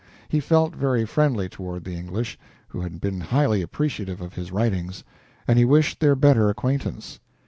He 0.29 0.39
felt 0.39 0.75
very 0.75 1.05
friendly 1.05 1.47
toward 1.47 1.83
the 1.83 1.95
English, 1.95 2.35
who 2.69 2.81
had 2.81 2.99
been 2.99 3.21
highly 3.21 3.61
appreciative 3.61 4.19
of 4.19 4.33
his 4.33 4.51
writings, 4.51 5.03
and 5.47 5.59
he 5.59 5.63
wished 5.65 5.99
their 5.99 6.15
better 6.15 6.49
acquaintance. 6.49 7.19